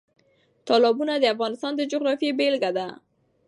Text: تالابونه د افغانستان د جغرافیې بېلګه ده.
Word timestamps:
تالابونه 0.67 1.13
د 1.19 1.25
افغانستان 1.33 1.71
د 1.75 1.81
جغرافیې 1.91 2.31
بېلګه 2.39 2.71
ده. 2.77 2.87